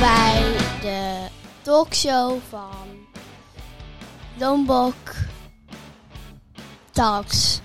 bij 0.00 0.56
de 0.80 1.26
talkshow 1.62 2.38
van 2.48 2.86
Lombok 4.38 4.94
Talks. 6.90 7.60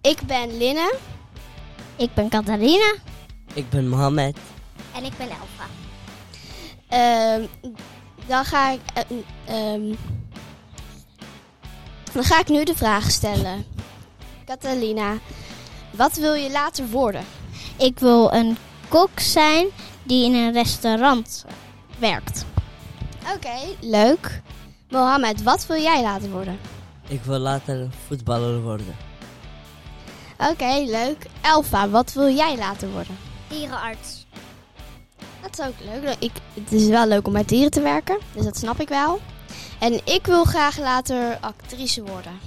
Ik 0.00 0.20
ben 0.26 0.56
Linne. 0.56 0.94
Ik 1.96 2.14
ben 2.14 2.28
Catharina. 2.28 2.94
Ik 3.54 3.70
ben 3.70 3.88
Mohammed. 3.88 4.36
En 4.94 5.04
ik 5.04 5.12
ben 5.16 5.28
Elfa. 5.28 5.66
Ehm, 6.88 7.46
dan 8.26 8.44
ga 8.44 8.70
ik. 8.70 8.80
eh, 8.94 9.02
ehm, 9.44 9.94
dan 12.12 12.24
ga 12.24 12.38
ik 12.40 12.48
nu 12.48 12.64
de 12.64 12.74
vraag 12.76 13.10
stellen. 13.10 13.64
Catalina, 14.44 15.18
wat 15.90 16.14
wil 16.14 16.34
je 16.34 16.50
later 16.50 16.88
worden? 16.88 17.24
Ik 17.78 17.98
wil 17.98 18.32
een 18.32 18.56
kok 18.88 19.20
zijn 19.20 19.66
die 20.02 20.24
in 20.24 20.34
een 20.34 20.52
restaurant 20.52 21.44
werkt. 21.98 22.44
Oké, 23.34 23.58
leuk. 23.80 24.40
Mohammed, 24.88 25.42
wat 25.42 25.66
wil 25.66 25.80
jij 25.82 26.02
later 26.02 26.30
worden? 26.30 26.58
Ik 27.08 27.22
wil 27.22 27.38
later 27.38 27.88
voetballer 28.06 28.62
worden. 28.62 28.96
Oké, 30.38 30.84
leuk. 30.86 31.26
Elfa, 31.40 31.88
wat 31.88 32.12
wil 32.12 32.34
jij 32.34 32.56
later 32.56 32.90
worden? 32.90 33.16
Dierenarts. 33.48 34.26
Dat 35.42 35.58
is 35.58 35.64
ook 35.66 36.02
leuk. 36.02 36.16
Ik, 36.18 36.32
het 36.54 36.72
is 36.72 36.86
wel 36.86 37.06
leuk 37.06 37.26
om 37.26 37.32
met 37.32 37.48
dieren 37.48 37.70
te 37.70 37.80
werken, 37.80 38.18
dus 38.34 38.44
dat 38.44 38.56
snap 38.56 38.80
ik 38.80 38.88
wel. 38.88 39.20
En 39.80 40.00
ik 40.06 40.26
wil 40.26 40.44
graag 40.44 40.78
later 40.78 41.38
actrice 41.40 42.02
worden. 42.02 42.38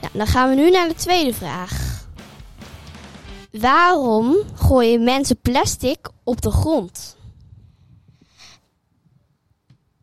Nou, 0.00 0.12
dan 0.12 0.26
gaan 0.26 0.48
we 0.48 0.54
nu 0.54 0.70
naar 0.70 0.88
de 0.88 0.94
tweede 0.94 1.34
vraag. 1.34 1.99
Waarom 3.52 4.36
gooien 4.54 5.04
mensen 5.04 5.40
plastic 5.40 6.08
op 6.24 6.40
de 6.40 6.50
grond? 6.50 7.16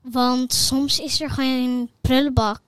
Want 0.02 0.54
soms 0.54 1.00
is 1.00 1.22
er 1.22 1.30
gewoon 1.30 1.50
een 1.50 1.90
prullenbak. 2.02 2.62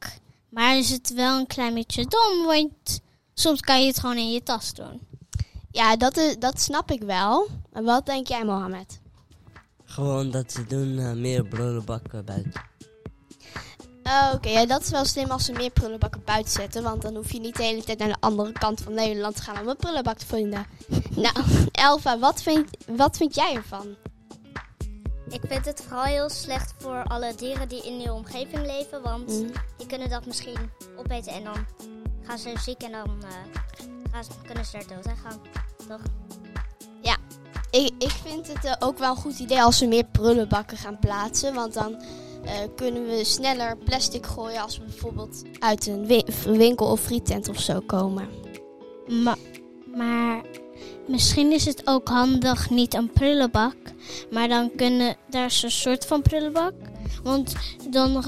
Maar 0.50 0.78
is 0.78 0.90
het 0.90 1.14
wel 1.14 1.40
een 1.40 1.48
klein 1.48 1.74
beetje 1.74 2.06
dom, 2.06 2.46
want 2.46 3.00
soms 3.34 3.60
kan 3.62 3.82
je 3.82 3.88
het 3.88 4.00
gewoon 4.00 4.18
in 4.18 4.32
je 4.32 4.44
tas 4.44 4.74
doen. 4.74 5.08
Ja, 5.72 5.96
dat, 5.96 6.18
is, 6.18 6.38
dat 6.40 6.60
snap 6.60 6.92
ik 6.92 7.02
wel. 7.02 7.48
Maar 7.72 7.84
wat 7.84 8.06
denk 8.06 8.28
jij, 8.28 8.46
Mohammed? 8.46 9.00
Gewoon 9.84 10.32
dat 10.32 10.52
ze 10.52 10.66
doen 10.66 11.00
eh, 11.00 11.12
meer 11.14 11.46
prullenbakken 11.46 12.26
buiten. 12.26 12.69
Oh, 14.10 14.32
Oké, 14.34 14.50
ja, 14.50 14.66
dat 14.66 14.82
is 14.82 14.90
wel 14.90 15.06
slim 15.06 15.32
als 15.32 15.46
ze 15.46 15.52
meer 15.52 15.70
prullenbakken 15.70 16.22
buiten 16.26 16.52
zetten. 16.52 16.84
Want 16.84 17.02
dan 17.02 17.16
hoef 17.16 17.32
je 17.32 17.40
niet 17.40 17.56
de 17.56 17.64
hele 17.64 17.84
tijd 17.84 17.98
naar 18.00 18.08
de 18.08 18.16
andere 18.20 18.52
kant 18.52 18.82
van 18.82 18.94
Nederland 18.94 19.36
te 19.36 19.42
gaan 19.42 19.60
om 19.62 19.68
een 19.68 19.76
prullenbak 19.76 20.18
te 20.18 20.26
vinden. 20.26 20.66
nou, 21.16 21.36
Elva, 21.72 22.20
wat 22.20 22.42
vind, 22.42 22.70
wat 22.88 23.18
vind 23.18 23.36
jij 23.36 23.56
ervan? 23.56 23.96
Ik 25.30 25.42
vind 25.48 25.66
het 25.66 25.84
vooral 25.88 26.04
heel 26.04 26.30
slecht 26.30 26.74
voor 26.78 27.04
alle 27.04 27.36
dieren 27.36 27.68
die 27.68 27.84
in 27.84 28.00
de 28.00 28.14
omgeving 28.14 28.66
leven. 28.66 29.02
Want 29.02 29.28
Mm. 29.28 29.52
die 29.78 29.88
kunnen 29.88 30.10
dat 30.10 30.26
misschien 30.26 30.72
opeten 30.98 31.34
en 31.34 31.44
dan 31.44 31.66
gaan 32.24 32.38
ze 32.38 32.54
ziek 32.60 32.82
en 32.82 32.92
dan 32.92 33.24
eh, 33.24 33.30
gaan 34.12 34.24
ze, 34.24 34.30
kunnen 34.46 34.66
ze 34.66 34.78
er 34.78 34.88
dood 34.88 35.08
aan 35.08 35.18
gaan. 35.18 35.40
Toch? 35.88 36.02
Ik, 37.72 37.94
ik 38.00 38.10
vind 38.10 38.48
het 38.48 38.66
eh, 38.66 38.74
ook 38.80 38.98
wel 38.98 39.10
een 39.10 39.16
goed 39.22 39.40
idee 39.40 39.62
als 39.62 39.80
we 39.80 39.86
meer 39.86 40.04
prullenbakken 40.04 40.78
gaan 40.78 41.00
plaatsen. 41.00 41.54
Want 41.54 41.74
dan 41.74 42.02
eh, 42.46 42.52
kunnen 42.76 43.06
we 43.08 43.24
sneller 43.24 43.78
plastic 43.78 44.26
gooien 44.26 44.62
als 44.62 44.78
we 44.78 44.84
bijvoorbeeld 44.84 45.42
uit 45.60 45.88
een 45.88 46.06
wi- 46.06 46.26
winkel 46.46 46.86
of 46.88 47.00
frietent 47.02 47.50
of 47.50 47.60
zo 47.60 47.80
komen. 47.86 48.28
Ma 49.08 49.36
maar 49.96 50.42
misschien 51.08 51.52
is 51.52 51.66
het 51.66 51.82
ook 51.88 52.08
handig 52.08 52.70
niet 52.70 52.94
een 52.94 53.12
prullenbak. 53.12 53.76
Maar 54.32 54.48
dan 54.48 54.72
kunnen, 54.76 55.16
daar 55.30 55.46
is 55.46 55.64
een 55.64 55.72
soort 55.72 56.06
van 56.06 56.22
prullenbak. 56.22 56.74
Want 57.24 57.54
dan 57.90 58.24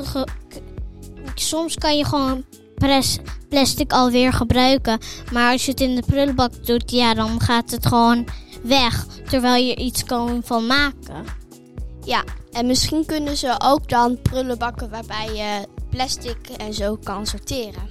soms 1.36 1.76
kan 1.76 1.98
je 1.98 2.06
gewoon 2.06 2.44
plastic 3.50 3.94
alweer 3.94 4.34
gebruiken. 4.34 5.00
Maar 5.32 5.52
als 5.52 5.66
je 5.66 5.72
het 5.72 5.82
in 5.82 5.96
de 5.96 6.04
prullenbak 6.06 6.66
doet, 6.66 6.92
ja, 6.92 7.14
dan 7.14 7.40
gaat 7.40 7.72
het 7.72 7.86
gewoon 7.86 8.28
weg. 8.64 9.06
Terwijl 9.30 9.64
je 9.66 9.76
iets 9.76 10.04
kan 10.04 10.42
van 10.44 10.66
maken. 10.68 11.26
Ja, 12.06 12.24
en 12.52 12.66
misschien 12.66 13.06
kunnen 13.06 13.38
ze 13.38 13.56
ook 13.58 13.90
dan 13.90 14.22
prullenbakken 14.22 14.90
waarbij 14.90 15.34
je 15.34 15.68
plastic 15.90 16.50
en 16.58 16.74
zo 16.74 16.98
kan 17.04 17.26
sorteren. 17.26 17.90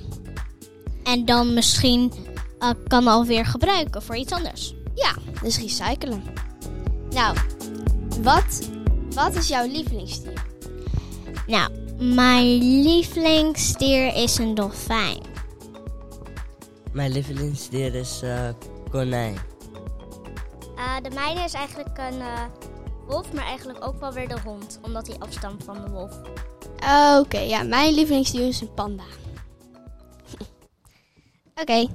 En 1.04 1.24
dan 1.24 1.54
misschien 1.54 2.12
eh, 2.58 2.70
kan 2.86 3.06
alweer 3.06 3.46
gebruiken 3.46 4.02
voor 4.02 4.16
iets 4.16 4.32
anders. 4.32 4.74
Ja, 4.94 5.14
dus 5.42 5.58
recyclen. 5.58 6.22
Nou, 7.10 7.36
wat, 8.22 8.68
wat 9.14 9.34
is 9.34 9.48
jouw 9.48 9.66
lievelingsdier? 9.66 10.42
Nou, 11.46 11.70
mijn 11.98 12.58
lievelingsdier 12.82 14.14
is 14.14 14.38
een 14.38 14.54
dolfijn. 14.54 15.22
Mijn 16.92 17.12
lievelingsdier 17.12 17.94
is 17.94 18.22
eh, 18.22 18.48
konijn. 18.90 19.36
Eh, 20.76 20.96
de 21.02 21.10
mijne 21.14 21.40
is 21.40 21.52
eigenlijk 21.52 21.98
een 21.98 22.20
eh, 22.20 22.42
wolf, 23.10 23.32
maar 23.32 23.44
eigenlijk 23.44 23.84
ook 23.84 24.00
wel 24.00 24.12
weer 24.12 24.28
de 24.28 24.40
hond. 24.40 24.78
Omdat 24.82 25.06
hij 25.06 25.16
afstamt 25.18 25.64
van 25.64 25.84
de 25.84 25.90
wolf. 25.90 26.20
Oké, 27.18 27.38
ja, 27.38 27.62
mijn 27.62 27.94
lievelingsdier 27.94 28.48
is 28.48 28.60
een 28.60 28.74
panda. 28.74 29.04
Oké. 31.62 31.86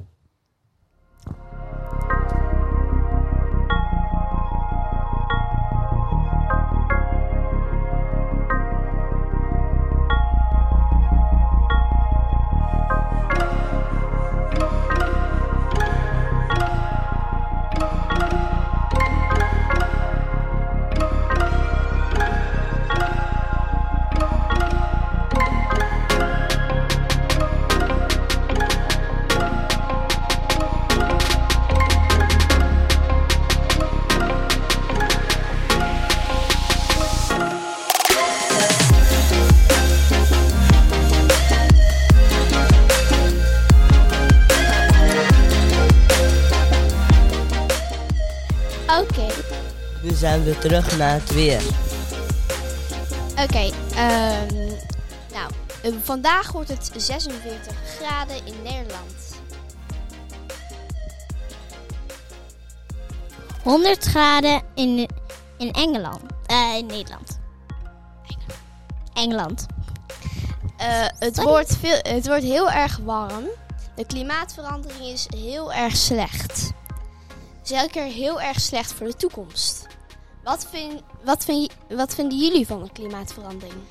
Oké, 48.89 49.27
Nu 50.01 50.13
zijn 50.13 50.43
we 50.43 50.57
terug 50.57 50.97
naar 50.97 51.13
het 51.13 51.33
weer. 51.33 51.61
oké. 53.43 53.69
ehm, 53.95 54.55
nou, 55.33 55.51
eh, 55.83 55.91
vandaag 56.03 56.51
wordt 56.51 56.69
het 56.69 56.91
46 56.95 57.73
graden 57.99 58.35
in 58.45 58.53
Nederland. 58.63 59.13
100 63.63 64.03
graden 64.05 64.61
in, 64.75 65.09
in 65.57 65.71
Engeland. 65.71 66.21
Eh, 66.45 66.73
in 66.77 66.85
Nederland. 66.85 67.39
Engeland. 69.13 69.65
Eh, 70.77 70.87
het, 71.19 71.35
Sorry. 71.35 71.49
wordt 71.49 71.77
veel, 71.77 71.97
het 72.01 72.27
wordt 72.27 72.43
heel 72.43 72.71
erg 72.71 72.99
warm. 73.03 73.43
De 73.95 74.05
klimaatverandering 74.05 75.05
is 75.05 75.27
heel 75.37 75.73
erg 75.73 75.95
slecht. 75.95 76.71
Zeker 77.65 78.03
heel 78.03 78.41
erg 78.41 78.59
slecht 78.59 78.93
voor 78.93 79.07
de 79.07 79.15
toekomst. 79.15 79.87
Wat, 80.43 80.67
vind, 80.69 81.01
wat, 81.23 81.45
vind, 81.45 81.73
wat 81.89 82.15
vinden 82.15 82.37
jullie 82.37 82.67
van 82.67 82.83
de 82.83 82.91
klimaatverandering? 82.91 83.81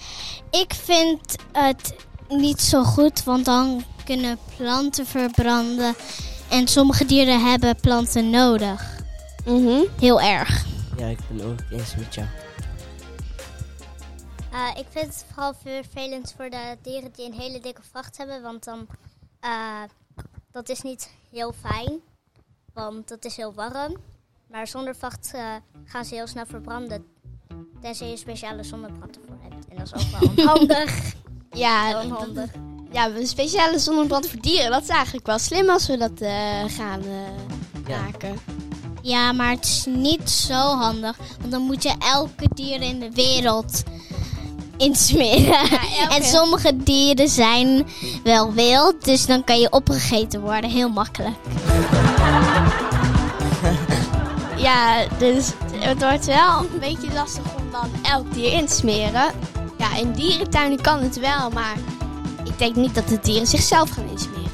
Ik 0.51 0.75
vind 0.75 1.37
het 1.53 1.95
niet 2.29 2.61
zo 2.61 2.83
goed, 2.83 3.25
want 3.25 3.45
dan 3.45 3.85
kunnen 4.05 4.39
planten 4.57 5.07
verbranden. 5.07 5.95
En 6.51 6.69
sommige 6.69 7.05
dieren 7.05 7.51
hebben 7.51 7.77
planten 7.81 8.31
nodig. 8.31 9.03
Mhm. 9.45 9.83
Heel 10.01 10.21
erg. 10.21 10.65
Ja, 10.97 11.07
ik 11.07 11.19
ben 11.29 11.47
ook 11.47 11.59
eens 11.71 11.97
met 11.97 12.15
jou. 12.15 12.27
Eh, 14.53 14.71
ik 14.77 14.87
vind 14.91 15.07
het 15.07 15.25
vooral 15.33 15.55
vervelend 15.63 16.35
voor 16.37 16.51
de 16.51 16.77
dieren 16.83 17.13
die 17.13 17.27
een 17.27 17.41
hele 17.41 17.61
dikke 17.61 17.83
vracht 17.91 18.17
hebben. 18.17 18.43
Want 18.43 18.65
dan, 18.65 18.87
eh, 19.41 19.83
dat 20.51 20.69
is 20.69 20.81
niet 20.81 21.11
heel 21.31 21.53
fijn. 21.53 22.01
Want 22.75 23.09
het 23.09 23.25
is 23.25 23.37
heel 23.37 23.53
warm. 23.55 23.97
Maar 24.51 24.67
zonder 24.67 24.97
vacht 24.97 25.31
eh, 25.35 25.43
gaan 25.85 26.05
ze 26.05 26.15
heel 26.15 26.27
snel 26.27 26.47
verbranden. 26.47 27.05
Tenzij 27.81 28.07
je 28.07 28.13
een 28.13 28.19
speciale 28.19 28.63
zonnebrand 28.63 29.17
ervoor 29.21 29.37
hebt. 29.43 29.69
En 29.69 29.77
dat 29.77 29.87
is 29.95 30.05
ook 30.15 30.21
wel 30.21 30.31
onhandig. 30.47 31.13
Ja, 31.51 32.03
onhandig. 32.05 32.51
ja, 32.93 33.09
een 33.11 33.27
speciale 33.27 33.79
zonnebrand 33.79 34.29
voor 34.29 34.41
dieren. 34.41 34.71
Dat 34.71 34.83
is 34.83 34.89
eigenlijk 34.89 35.27
wel 35.27 35.39
slim 35.39 35.69
als 35.71 35.87
we 35.87 35.97
dat 35.97 36.21
eh, 36.21 36.65
gaan 36.67 37.03
eh, 37.03 37.87
Ja. 37.87 38.01
maken. 38.03 38.39
Ja, 39.03 39.33
maar 39.33 39.51
het 39.51 39.65
is 39.65 39.85
niet 39.89 40.31
zo 40.31 40.55
handig. 40.55 41.17
Want 41.39 41.51
dan 41.51 41.63
moet 41.63 41.83
je 41.83 41.95
elke 41.99 42.49
dier 42.55 42.83
in 42.83 43.01
de 43.01 43.11
wereld 43.11 43.83
insmeren. 44.77 45.55
elke- 45.59 46.15
En 46.17 46.25
sommige 46.25 46.77
dieren 46.77 47.29
zijn 47.29 47.87
wel 48.25 48.53
wild, 48.53 49.05
dus 49.05 49.27
dan 49.27 49.45
kan 49.45 49.59
je 49.61 49.71
opgegeten 49.71 50.41
worden. 50.41 50.71
Heel 50.71 50.89
makkelijk. 50.89 51.35
Ja, 54.57 55.05
dus 55.19 55.47
het 55.75 56.03
wordt 56.03 56.25
wel 56.27 56.59
een 56.59 56.79
beetje 56.81 57.13
lastig 57.15 57.43
om 57.57 57.71
dan 57.71 57.91
elk 58.03 58.35
dier 58.35 58.53
in 58.53 58.67
te 58.67 58.75
smeren. 58.75 59.33
Ja, 59.79 59.97
in 59.97 60.13
dierentuinen 60.13 60.81
kan 60.81 61.01
het 61.03 61.19
wel, 61.21 61.51
maar 61.51 61.75
ik 62.45 62.59
denk 62.59 62.77
niet 62.77 62.95
dat 62.95 63.09
de 63.09 63.19
dieren 63.23 63.47
zichzelf 63.47 63.91
gaan 63.91 64.09
insmeren. 64.11 64.51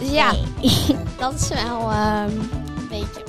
Dus 0.00 0.10
ja, 0.10 0.30
dat 1.20 1.34
is 1.34 1.48
wel 1.48 1.90
ehm, 1.90 2.30
een 2.76 2.88
beetje 2.88 3.22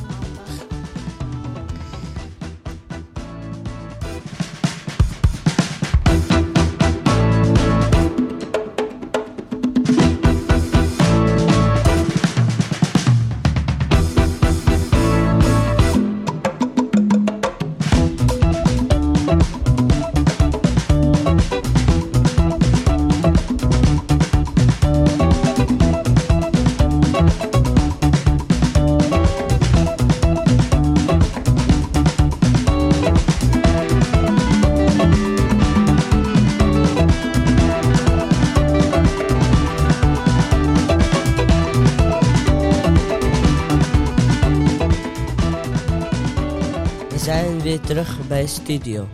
We 47.20 47.26
zijn 47.26 47.62
weer 47.62 47.80
terug 47.80 48.28
bij 48.28 48.46
studio. 48.48 49.08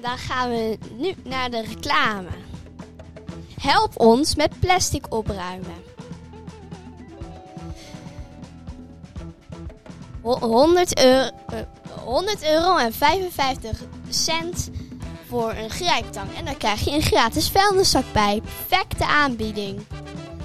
Dan 0.00 0.18
gaan 0.18 0.50
we 0.50 0.78
nu 0.98 1.14
naar 1.24 1.50
de 1.50 1.62
reclame. 1.62 2.28
Help 3.60 4.00
ons 4.00 4.34
met 4.34 4.60
plastic 4.60 5.14
opruimen. 5.14 5.74
Ho- 10.22 10.38
100 10.38 10.98
euro, 10.98 11.30
eh, 11.46 11.58
100 12.04 12.44
euro 12.44 12.76
en 12.76 12.92
55 12.92 13.80
cent 14.08 14.70
voor 15.28 15.50
een 15.52 15.70
grijptang. 15.70 16.34
En 16.36 16.44
dan 16.44 16.56
krijg 16.56 16.80
je 16.84 16.90
een 16.90 17.02
gratis 17.02 17.48
vuilniszak 17.48 18.04
bij. 18.12 18.40
Perfecte 18.42 19.06
aanbieding. 19.06 19.80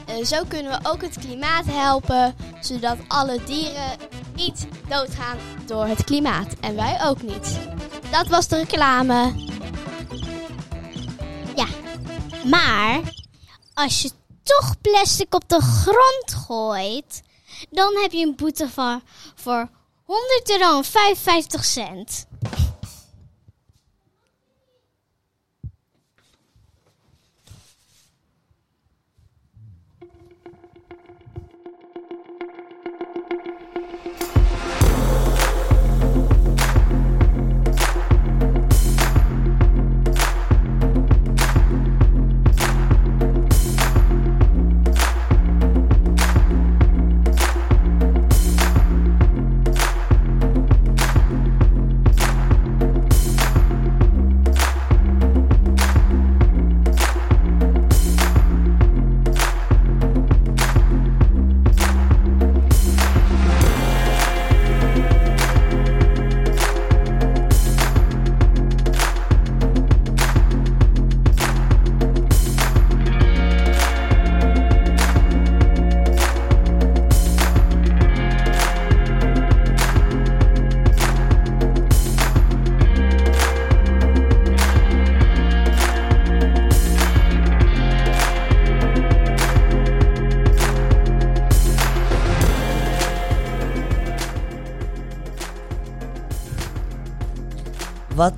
Eh, 0.06 0.26
zo 0.26 0.44
kunnen 0.48 0.72
we 0.72 0.90
ook 0.90 1.02
het 1.02 1.18
klimaat 1.20 1.66
helpen, 1.66 2.36
zodat 2.62 2.98
alle 3.08 3.40
dieren 3.46 3.92
niet 4.38 4.68
doodgaan 4.90 5.38
door 5.66 5.86
het 5.86 6.04
klimaat. 6.04 6.54
En 6.62 6.76
wij 6.76 7.00
ook 7.04 7.22
niet. 7.22 7.60
Dat 8.12 8.28
was 8.28 8.48
de 8.48 8.56
reclame. 8.56 9.46
Maar 12.50 13.02
als 13.74 14.02
je 14.02 14.12
toch 14.44 14.82
plastic 14.82 15.34
op 15.34 15.50
de 15.50 15.62
grond 15.62 16.46
gooit, 16.46 17.22
dan 17.70 17.98
heb 18.02 18.12
je 18.12 18.26
een 18.26 18.36
boete 18.36 18.70
van, 18.70 19.02
voor 19.36 19.70
100 20.04 20.50
euro 20.50 20.78
en 20.78 20.84
55 20.84 21.66
cent. 21.66 22.27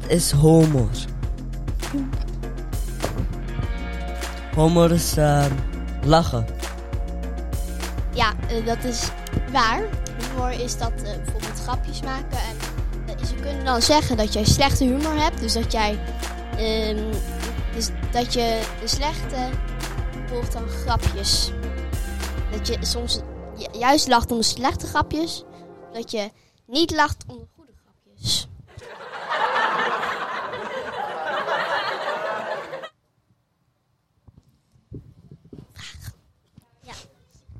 Is 0.09 0.31
humor? 0.31 0.89
Humor 4.55 4.91
is 4.91 5.17
ehm, 5.17 5.51
lachen. 6.03 6.45
Ja, 8.13 8.33
eh, 8.49 8.65
dat 8.65 8.83
is 8.83 9.09
waar. 9.51 9.81
Humor 10.29 10.51
is 10.51 10.77
dat 10.77 10.91
eh, 10.95 11.01
bijvoorbeeld 11.15 11.59
grapjes 11.63 12.01
maken. 12.01 12.37
En 12.37 12.55
eh, 13.17 13.25
ze 13.25 13.35
kunnen 13.35 13.65
dan 13.65 13.81
zeggen 13.81 14.17
dat 14.17 14.33
jij 14.33 14.45
slechte 14.45 14.83
humor 14.83 15.15
hebt. 15.15 15.39
Dus 15.39 15.53
dat 15.53 15.71
jij. 15.71 15.99
ehm, 16.57 17.11
dus 17.75 17.89
dat 18.11 18.33
je 18.33 18.61
de 18.81 18.87
slechte 18.87 19.49
volgt 20.27 20.53
dan 20.53 20.67
grapjes. 20.67 21.51
Dat 22.51 22.67
je 22.67 22.77
soms 22.81 23.19
ju- 23.57 23.79
juist 23.79 24.07
lacht 24.07 24.31
om 24.31 24.37
de 24.37 24.43
slechte 24.43 24.87
grapjes. 24.87 25.43
Dat 25.93 26.11
je 26.11 26.31
niet 26.67 26.91
lacht 26.91 27.23
om 27.27 27.37
de 27.37 27.45
goede 27.55 27.71
grapjes. 27.83 28.47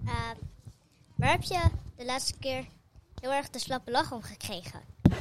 Eh, 0.06 0.32
waar 1.30 1.38
heb 1.38 1.48
je 1.48 1.70
de 1.96 2.06
laatste 2.06 2.38
keer 2.40 2.66
heel 3.22 3.32
erg 3.32 3.50
de 3.50 3.60
slappe 3.60 3.92
lach 3.92 4.12
om 4.12 4.22
gekregen? 4.22 4.82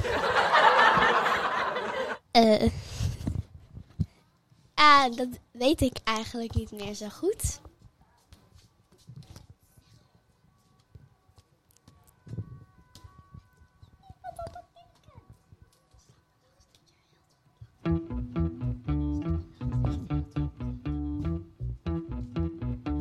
Eh 2.31 2.69
ah, 4.73 5.15
dat 5.15 5.27
weet 5.51 5.81
ik 5.81 5.97
eigenlijk 6.03 6.53
niet 6.53 6.71
meer 6.71 6.93
zo 6.93 7.09
goed. 7.09 7.59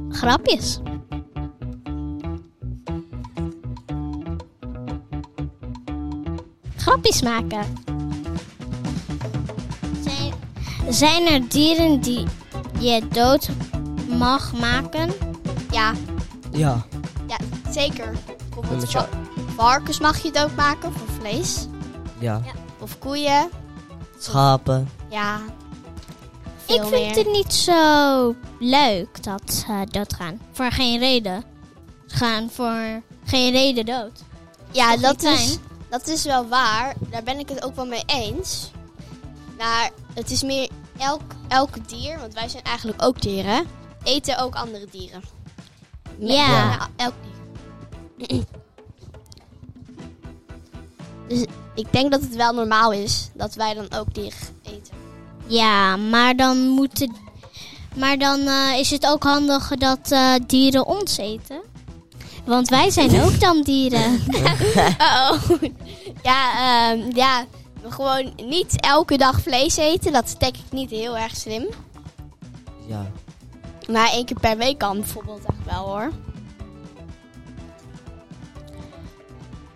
Grapjes. 0.09 0.81
Grapjes 6.89 7.23
maken. 7.23 7.65
Zijn, 10.03 10.33
zijn 10.89 11.27
er 11.27 11.49
dieren 11.49 12.01
die 12.01 12.25
je 12.79 13.09
dood 13.09 13.49
mag 14.19 14.53
maken? 14.53 15.13
Ja, 15.71 15.93
Ja, 16.53 16.87
ja 17.27 17.37
zeker. 17.71 18.13
Bijvoorbeeld 18.49 18.91
va- 18.91 19.09
varkens 19.57 20.01
mag 20.01 20.23
je 20.23 20.31
doodmaken 20.33 20.93
voor 20.93 21.09
vlees. 21.21 21.67
ja. 22.19 22.43
Of 22.81 22.99
koeien. 22.99 23.49
Schapen. 24.19 24.89
Ja. 25.11 25.39
Ik 26.67 26.75
vind 26.81 26.91
meer. 26.91 27.15
het 27.17 27.33
niet 27.33 27.53
zo 27.55 28.35
leuk 28.59 29.23
dat 29.23 29.53
ze 29.53 29.87
doodgaan. 29.91 30.41
Voor 30.53 30.71
geen 30.73 30.99
reden. 30.99 31.45
Ze 32.07 32.17
gaan 32.17 32.51
voor 32.53 33.03
geen 33.25 33.53
reden 33.53 33.87
dood. 33.87 34.23
Ja, 34.71 34.97
dat 34.97 35.23
niet 35.23 35.33
is, 35.33 35.45
fijn? 35.47 35.59
Dat 35.91 36.09
is 36.09 36.25
wel 36.25 36.49
waar. 36.49 36.95
Daar 37.11 37.23
ben 37.23 37.39
ik 37.39 37.49
het 37.49 37.65
ook 37.65 37.77
wel 37.77 37.87
mee 37.87 38.03
eens. 38.07 38.71
Maar 39.59 39.91
het 40.15 40.31
is 40.31 40.43
meer 40.43 40.69
elk, 40.99 41.21
elk 41.49 41.89
dier, 41.89 42.19
want 42.19 42.35
wij 42.35 42.49
zijn 42.49 42.63
eigenlijk 42.63 43.03
ook 43.03 43.21
dieren, 43.21 43.67
eten 44.03 44.39
ook 44.39 44.55
andere 44.55 44.87
dieren. 44.91 45.23
Ja. 46.19 46.77
Nou, 46.77 46.91
elk 46.97 47.15
dier. 48.17 48.45
dus 51.29 51.45
ik 51.75 51.93
denk 51.93 52.11
dat 52.11 52.21
het 52.21 52.37
wel 52.37 52.53
normaal 52.53 52.93
is 52.93 53.31
dat 53.35 53.55
wij 53.55 53.75
dan 53.75 53.93
ook 53.93 54.15
dieren 54.15 54.39
eten. 54.63 54.95
Ja, 55.47 55.97
maar 55.97 56.37
dan 56.37 56.59
moeten. 56.59 57.15
Maar 57.97 58.19
dan 58.19 58.41
eh, 58.41 58.79
is 58.79 58.91
het 58.91 59.07
ook 59.07 59.23
handig 59.23 59.69
dat 59.69 60.11
eh, 60.11 60.35
dieren 60.47 60.87
ons 60.87 61.17
eten. 61.17 61.61
Want 62.49 62.69
wij 62.69 62.91
zijn 62.91 63.23
ook 63.23 63.41
dan 63.41 63.63
dieren. 63.63 64.21
oh 65.31 65.41
Ja, 66.23 66.53
ehm, 66.93 67.17
ja, 67.17 67.45
gewoon 67.89 68.33
niet 68.37 68.81
elke 68.81 69.17
dag 69.17 69.41
vlees 69.41 69.77
eten. 69.77 70.13
Dat 70.13 70.25
is 70.25 70.35
denk 70.35 70.57
ik 70.57 70.73
niet 70.73 70.91
heel 70.91 71.17
erg 71.17 71.37
slim. 71.37 71.67
Ja. 72.87 73.11
Maar 73.91 74.11
één 74.11 74.25
keer 74.25 74.41
per 74.41 74.57
week 74.57 74.79
kan 74.79 74.99
bijvoorbeeld 74.99 75.45
echt 75.47 75.65
wel 75.75 75.85
hoor. 75.89 76.11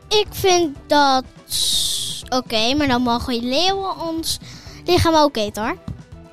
Ik 0.09 0.27
vind 0.31 0.77
dat. 0.87 1.25
Oké, 2.29 2.75
maar 2.75 2.89
dan 2.89 3.03
mogen 3.03 3.49
leeuwen 3.49 4.01
ons 4.01 4.39
lichaam 4.85 5.15
ook 5.15 5.37
eten 5.37 5.63
hoor. 5.63 5.77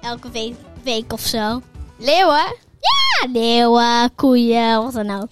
Elke 0.02 0.30
we- 0.32 0.56
week 0.84 1.14
of 1.14 1.22
zo. 1.22 1.62
Leeuwen? 1.98 2.56
Ja, 2.80 3.28
leeuwen, 3.32 4.16
koeien, 4.16 4.84
wat 4.84 4.94
dan 4.94 5.22
ook. 5.22 5.30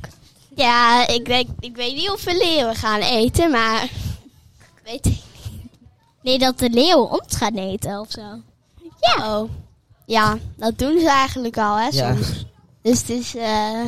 Ja, 0.58 1.08
ik, 1.08 1.26
denk, 1.26 1.48
ik 1.60 1.76
weet 1.76 1.96
niet 1.96 2.10
of 2.10 2.24
we 2.24 2.38
leeuwen 2.38 2.76
gaan 2.76 3.02
eten, 3.02 3.52
maar... 3.52 3.84
Ik 3.84 4.82
weet 4.84 5.06
het 5.06 5.24
Nee, 6.22 6.40
dat 6.40 6.60
de 6.60 6.70
leeuwen 6.70 7.10
ons 7.12 7.36
gaan 7.36 7.56
eten 7.56 8.00
of 8.00 8.12
zo. 8.12 8.22
Ja. 9.00 9.40
Oh. 9.40 9.50
Ja, 10.06 10.38
dat 10.56 10.78
doen 10.80 11.00
ze 11.00 11.10
eigenlijk 11.10 11.58
al, 11.58 11.76
hè, 11.76 11.88
Ja. 11.88 12.16
soms. 12.16 12.46
Dus 12.82 13.00
het 13.00 13.10
is... 13.10 13.36
eh 13.36 13.86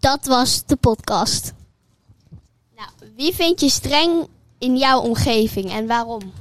Dat 0.00 0.26
was 0.26 0.64
de 0.66 0.76
podcast. 0.76 1.52
Nou, 2.76 2.88
wie 3.16 3.34
vind 3.34 3.60
je 3.60 3.68
streng 3.68 4.26
in 4.58 4.76
jouw 4.76 5.00
omgeving 5.00 5.70
en 5.70 5.86
waarom? 5.86 6.32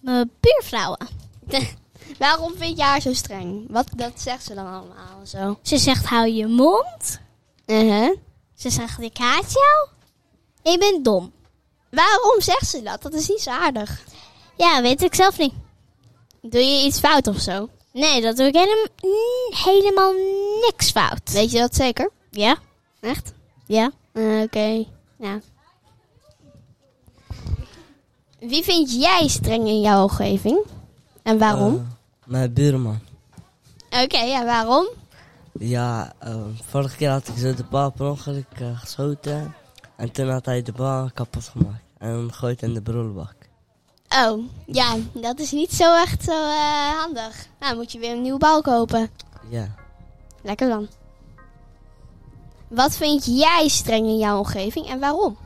Mijn 0.00 0.30
buurvrouwen. 0.40 1.08
waarom 2.18 2.54
vind 2.56 2.76
je 2.76 2.82
haar 2.82 3.00
zo 3.00 3.12
streng? 3.12 3.66
Wat 3.68 3.86
dat 3.96 4.20
zegt 4.20 4.44
ze 4.44 4.54
dan 4.54 4.66
allemaal 4.66 5.26
zo? 5.26 5.58
Ze 5.62 5.78
zegt 5.78 6.04
hou 6.06 6.28
je 6.28 6.46
mond. 6.46 7.20
Uh-huh. 7.66 8.16
Ze 8.54 8.70
zegt 8.70 9.00
ik 9.00 9.16
haat 9.16 9.52
jou. 9.52 9.88
Je 10.62 10.78
bent 10.78 11.04
dom. 11.04 11.32
Waarom 11.90 12.40
zegt 12.40 12.68
ze 12.68 12.82
dat? 12.82 13.02
Dat 13.02 13.12
is 13.14 13.28
niet 13.28 13.40
zo 13.40 13.50
aardig. 13.50 14.04
Ja, 14.56 14.82
weet 14.82 15.02
ik 15.02 15.14
zelf 15.14 15.38
niet. 15.38 15.52
Doe 16.42 16.60
je 16.64 16.84
iets 16.86 16.98
fout 16.98 17.26
of 17.26 17.40
zo? 17.40 17.68
Nee, 17.92 18.20
dat 18.20 18.36
doe 18.36 18.46
ik 18.46 18.54
helemaal, 18.54 18.86
helemaal 19.64 20.12
niks 20.60 20.90
fout. 20.90 21.30
Weet 21.32 21.50
je 21.50 21.58
dat 21.58 21.74
zeker? 21.74 22.10
Ja? 22.30 22.56
Echt? 23.00 23.32
Ja. 23.66 23.90
Eh, 24.12 24.40
Oké, 24.42 24.84
ja. 25.18 25.40
Wie 28.40 28.62
vind 28.62 28.92
jij 28.92 29.28
streng 29.28 29.66
in 29.66 29.80
jouw 29.80 30.02
omgeving? 30.02 30.58
En 31.22 31.38
waarom? 31.38 31.74
Eh, 31.74 31.82
mijn 32.24 32.52
buurman. 32.52 32.98
Oké, 34.02 34.18
ja, 34.18 34.44
waarom? 34.44 34.88
Ja, 35.58 36.12
eh, 36.18 36.36
vorige 36.68 36.96
keer 36.96 37.10
had 37.10 37.28
ik 37.28 37.36
zo 37.36 37.54
de 37.54 37.64
bal 37.70 37.90
per 37.90 38.06
ongeluk 38.06 38.46
eh, 38.58 38.78
geschoten. 38.78 39.54
En 39.96 40.12
toen 40.12 40.28
had 40.28 40.44
hij 40.44 40.62
de 40.62 40.72
bal 40.72 41.10
kapot 41.14 41.44
gemaakt. 41.48 41.82
En 41.98 42.28
gegooid 42.32 42.62
in 42.62 42.74
de 42.74 42.82
broerbak. 42.82 43.34
Oh, 44.08 44.44
ja, 44.66 44.96
dat 45.12 45.38
is 45.38 45.52
niet 45.52 45.72
zo 45.72 45.96
echt 45.96 46.24
zo 46.24 46.32
eh, 46.32 46.98
handig. 47.00 47.46
Nou, 47.60 47.76
moet 47.76 47.92
je 47.92 47.98
weer 47.98 48.12
een 48.12 48.22
nieuwe 48.22 48.38
bal 48.38 48.62
kopen. 48.62 49.10
Ja. 49.48 49.74
Lekker 50.42 50.68
dan. 50.68 50.88
Wat 52.68 52.96
vind 52.96 53.24
jij 53.24 53.68
streng 53.68 54.06
in 54.06 54.18
jouw 54.18 54.38
omgeving 54.38 54.86
en 54.86 55.00
waarom? 55.00 55.36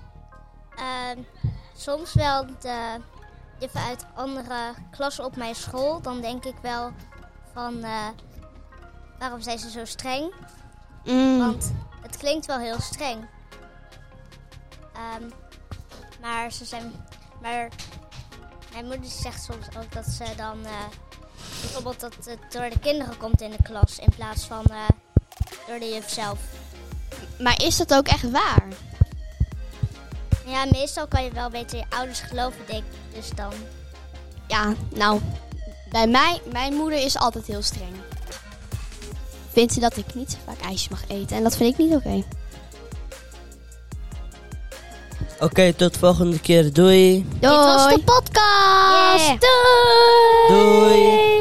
Ehm, 0.77 1.19
soms 1.77 2.15
wel 2.15 2.47
de 2.61 2.97
juffen 3.59 3.81
uit 3.81 4.05
andere 4.15 4.75
klassen 4.91 5.25
op 5.25 5.37
mijn 5.37 5.55
school. 5.55 6.01
Dan 6.01 6.21
denk 6.21 6.45
ik 6.45 6.55
wel 6.63 6.93
van 7.53 7.83
eh, 7.83 8.09
waarom 9.19 9.41
zijn 9.41 9.59
ze 9.59 9.71
zo 9.71 9.85
streng? 9.85 10.33
Mm, 11.05 11.39
Want 11.39 11.73
het 12.03 12.17
klinkt 12.17 12.47
wel 12.47 12.59
heel 12.59 12.81
streng. 12.81 13.27
Ehm, 14.95 15.31
maar 16.21 16.53
ze 16.53 16.65
zijn. 16.65 16.93
Maar 17.43 17.69
mijn 18.73 18.85
moeder 18.87 19.11
zegt 19.11 19.43
soms 19.45 19.67
ook 19.79 19.93
dat 19.93 20.05
ze 20.07 20.25
dan. 20.37 20.65
eh, 20.65 20.73
bijvoorbeeld 21.61 22.01
dat 22.01 22.15
het 22.15 22.53
door 22.53 22.71
de 22.71 22.79
kinderen 22.79 23.17
komt 23.17 23.41
in 23.41 23.51
de 23.51 23.63
klas. 23.63 23.99
In 23.99 24.13
plaats 24.17 24.45
van 24.45 24.65
eh, 24.65 24.89
door 25.67 25.79
de 25.79 25.89
juf 25.89 26.11
zelf. 26.11 26.39
maar 27.39 27.63
is 27.63 27.77
dat 27.77 27.95
ook 27.95 28.07
echt 28.07 28.31
waar? 28.31 28.65
Ja, 30.47 30.65
meestal 30.71 31.07
kan 31.07 31.25
je 31.25 31.31
wel 31.31 31.51
beter 31.51 31.79
je 31.79 31.85
ouders 31.89 32.21
geloven, 32.21 32.61
denk 32.67 32.83
ik. 32.83 33.15
Dus 33.15 33.31
dan. 33.35 33.53
Ja, 34.47 34.75
nou, 34.95 35.21
bij 35.91 36.07
mij, 36.07 36.41
mijn 36.53 36.75
moeder 36.75 37.05
is 37.05 37.19
altijd 37.19 37.47
heel 37.47 37.63
streng. 37.63 37.95
Vindt 39.53 39.73
ze 39.73 39.81
dat 39.81 39.97
ik 39.97 40.15
niet 40.15 40.31
zo 40.31 40.37
vaak 40.45 40.61
ijsjes 40.61 40.89
mag 40.89 41.03
eten 41.09 41.37
en 41.37 41.43
dat 41.43 41.57
vind 41.57 41.73
ik 41.73 41.79
niet 41.79 41.95
oké. 41.95 42.25
Oké, 45.41 45.73
tot 45.73 45.97
volgende 45.97 46.41
keer. 46.41 46.73
Doei. 46.73 46.73
Doei! 46.73 47.25
Dit 47.41 47.51
was 47.51 47.95
de 47.95 48.03
podcast. 48.05 49.27
Yeah. 49.27 49.41
Doei! 50.49 51.34